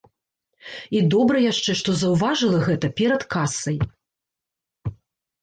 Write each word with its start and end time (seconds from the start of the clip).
І 0.99 1.03
добра 1.13 1.37
яшчэ, 1.51 1.71
што 1.81 1.89
заўважыла 2.05 2.59
гэта 2.67 2.87
перад 3.01 3.21
касай. 3.37 3.79